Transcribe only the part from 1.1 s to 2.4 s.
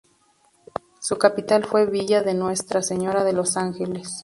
capital fue Villa de